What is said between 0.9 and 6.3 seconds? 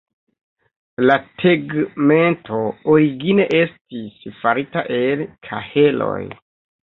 La tegmento origine estis farita el kaheloj.